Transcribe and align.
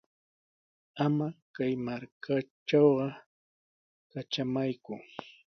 Ama 1.05 1.27
kay 1.55 1.73
markatrawqa 1.85 3.07
katramayku. 4.11 4.93